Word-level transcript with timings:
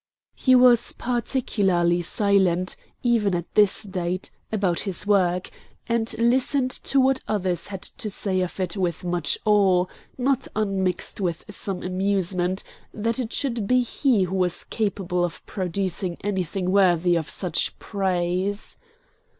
He 0.33 0.55
was 0.55 0.93
particularly 0.93 2.01
silent, 2.01 2.75
even 3.03 3.35
at 3.35 3.53
this 3.53 3.83
date, 3.83 4.31
about 4.51 4.79
his 4.79 5.05
work, 5.05 5.51
and 5.87 6.11
listened 6.17 6.71
to 6.71 6.99
what 6.99 7.21
others 7.27 7.67
had 7.67 7.83
to 7.83 8.09
say 8.09 8.41
of 8.41 8.59
it 8.59 8.75
with 8.75 9.03
much 9.03 9.37
awe, 9.45 9.85
not 10.17 10.47
unmixed 10.55 11.21
with 11.21 11.45
some 11.51 11.83
amusement, 11.83 12.63
that 12.91 13.19
it 13.19 13.31
should 13.31 13.67
be 13.67 13.81
he 13.81 14.23
who 14.23 14.37
was 14.37 14.63
capable 14.63 15.23
of 15.23 15.45
producing 15.45 16.17
anything 16.21 16.71
worthy 16.71 17.15
of 17.15 17.29
such 17.29 17.77
praise. 17.77 18.77